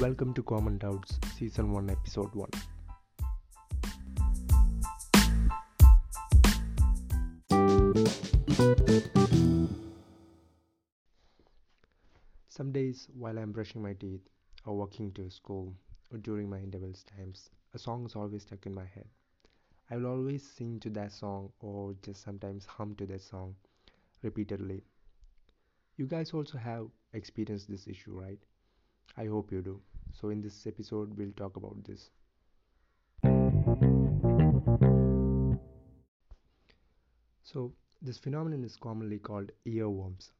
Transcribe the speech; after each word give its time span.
Welcome 0.00 0.32
to 0.32 0.42
Common 0.42 0.78
Doubts, 0.78 1.18
Season 1.36 1.72
1, 1.74 1.90
Episode 1.90 2.34
1. 2.34 2.48
Some 12.48 12.72
days 12.72 13.08
while 13.12 13.38
I'm 13.38 13.52
brushing 13.52 13.82
my 13.82 13.92
teeth 13.92 14.22
or 14.64 14.74
walking 14.74 15.12
to 15.12 15.28
school 15.28 15.74
or 16.10 16.16
during 16.16 16.48
my 16.48 16.60
intervals 16.60 17.04
times, 17.18 17.50
a 17.74 17.78
song 17.78 18.06
is 18.06 18.16
always 18.16 18.40
stuck 18.44 18.64
in 18.64 18.74
my 18.74 18.86
head. 18.94 19.04
I 19.90 19.98
will 19.98 20.06
always 20.06 20.42
sing 20.42 20.80
to 20.80 20.88
that 20.90 21.12
song 21.12 21.50
or 21.60 21.94
just 22.02 22.22
sometimes 22.22 22.64
hum 22.64 22.94
to 22.94 23.04
that 23.04 23.20
song 23.20 23.54
repeatedly. 24.22 24.82
You 25.98 26.06
guys 26.06 26.32
also 26.32 26.56
have 26.56 26.86
experienced 27.12 27.68
this 27.68 27.86
issue, 27.86 28.18
right? 28.18 28.38
I 29.20 29.26
hope 29.26 29.52
you 29.52 29.60
do. 29.60 29.78
So, 30.18 30.30
in 30.30 30.40
this 30.40 30.66
episode, 30.66 31.14
we'll 31.14 31.32
talk 31.36 31.56
about 31.56 31.84
this. 31.84 32.08
So, 37.42 37.74
this 38.00 38.16
phenomenon 38.16 38.64
is 38.64 38.76
commonly 38.76 39.18
called 39.18 39.52
earworms. 39.66 40.30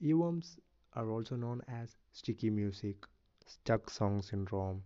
Earworms 0.00 0.58
are 0.94 1.10
also 1.10 1.34
known 1.34 1.62
as 1.66 1.96
sticky 2.12 2.50
music, 2.50 3.08
stuck 3.44 3.90
song 3.90 4.22
syndrome, 4.22 4.84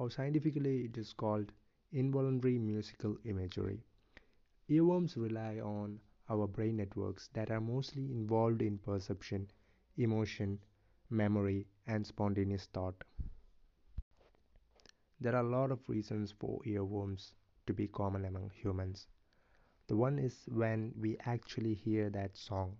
or 0.00 0.10
scientifically 0.10 0.86
it 0.86 0.98
is 0.98 1.12
called 1.12 1.52
involuntary 1.92 2.58
musical 2.58 3.16
imagery. 3.24 3.78
Earworms 4.68 5.16
rely 5.16 5.60
on 5.60 6.00
our 6.28 6.48
brain 6.48 6.78
networks 6.78 7.28
that 7.34 7.52
are 7.52 7.60
mostly 7.60 8.10
involved 8.10 8.60
in 8.60 8.78
perception, 8.78 9.48
emotion, 9.96 10.58
memory, 11.10 11.68
and 11.86 12.06
spontaneous 12.06 12.66
thought. 12.66 13.04
There 15.20 15.36
are 15.36 15.44
a 15.44 15.48
lot 15.48 15.70
of 15.70 15.88
reasons 15.88 16.32
for 16.32 16.60
earworms 16.64 17.32
to 17.66 17.72
be 17.72 17.86
common 17.88 18.24
among 18.24 18.50
humans. 18.50 19.06
The 19.86 19.96
one 19.96 20.18
is 20.18 20.46
when 20.48 20.94
we 20.98 21.16
actually 21.20 21.74
hear 21.74 22.10
that 22.10 22.36
song. 22.36 22.76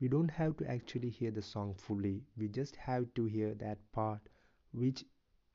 We 0.00 0.08
don't 0.08 0.30
have 0.30 0.56
to 0.58 0.70
actually 0.70 1.10
hear 1.10 1.30
the 1.30 1.42
song 1.42 1.74
fully, 1.74 2.22
we 2.36 2.48
just 2.48 2.76
have 2.76 3.12
to 3.14 3.24
hear 3.24 3.54
that 3.54 3.78
part 3.92 4.28
which 4.72 5.04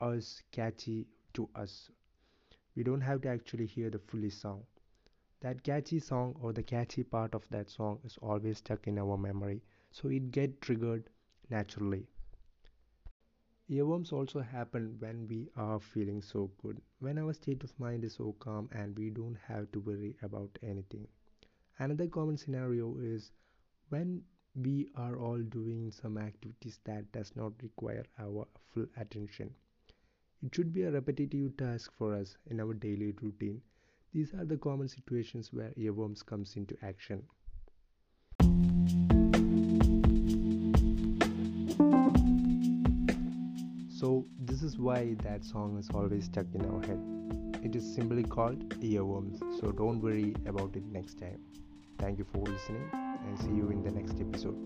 is 0.01 0.43
catchy 0.51 1.07
to 1.33 1.49
us. 1.55 1.89
We 2.75 2.83
don't 2.83 3.01
have 3.01 3.21
to 3.21 3.29
actually 3.29 3.67
hear 3.67 3.89
the 3.89 3.99
fully 3.99 4.29
song. 4.29 4.65
That 5.39 5.63
catchy 5.63 5.99
song 5.99 6.35
or 6.41 6.53
the 6.53 6.63
catchy 6.63 7.03
part 7.03 7.35
of 7.35 7.47
that 7.49 7.69
song 7.69 7.99
is 8.03 8.17
always 8.17 8.57
stuck 8.57 8.87
in 8.87 8.99
our 8.99 9.17
memory, 9.17 9.61
so 9.91 10.09
it 10.09 10.31
get 10.31 10.59
triggered 10.61 11.09
naturally. 11.49 12.07
Earworms 13.69 14.11
also 14.11 14.41
happen 14.41 14.95
when 14.99 15.27
we 15.27 15.49
are 15.55 15.79
feeling 15.79 16.21
so 16.21 16.51
good, 16.61 16.81
when 16.99 17.17
our 17.17 17.33
state 17.33 17.63
of 17.63 17.79
mind 17.79 18.03
is 18.03 18.15
so 18.15 18.33
calm 18.39 18.69
and 18.73 18.97
we 18.97 19.09
don't 19.09 19.37
have 19.47 19.71
to 19.71 19.79
worry 19.79 20.17
about 20.21 20.59
anything. 20.61 21.07
Another 21.79 22.07
common 22.07 22.37
scenario 22.37 22.97
is 22.99 23.31
when 23.89 24.23
we 24.55 24.89
are 24.95 25.17
all 25.17 25.39
doing 25.39 25.91
some 25.91 26.17
activities 26.17 26.79
that 26.83 27.11
does 27.11 27.35
not 27.35 27.53
require 27.63 28.05
our 28.19 28.47
full 28.73 28.85
attention. 28.97 29.55
It 30.41 30.53
should 30.53 30.73
be 30.73 30.83
a 30.83 30.91
repetitive 30.91 31.55
task 31.55 31.91
for 31.93 32.13
us 32.13 32.37
in 32.47 32.59
our 32.59 32.73
daily 32.73 33.13
routine. 33.13 33.61
These 34.11 34.33
are 34.33 34.45
the 34.45 34.57
common 34.57 34.89
situations 34.89 35.53
where 35.53 35.71
earworms 35.71 36.23
comes 36.23 36.57
into 36.57 36.77
action. 36.83 37.23
So 44.03 44.25
this 44.37 44.63
is 44.63 44.77
why 44.77 45.15
that 45.23 45.45
song 45.45 45.77
is 45.79 45.89
always 45.93 46.25
stuck 46.25 46.47
in 46.53 46.65
our 46.65 46.81
head. 46.85 46.99
It 47.63 47.73
is 47.73 47.85
simply 47.95 48.25
called 48.25 48.67
earworms. 48.81 49.39
So 49.61 49.71
don't 49.71 50.01
worry 50.01 50.35
about 50.45 50.75
it 50.75 50.83
next 50.91 51.19
time. 51.19 51.39
Thank 51.99 52.19
you 52.19 52.25
for 52.25 52.39
listening 52.39 52.89
and 52.93 53.39
see 53.39 53.53
you 53.55 53.69
in 53.69 53.81
the 53.81 53.91
next 53.91 54.19
episode. 54.19 54.57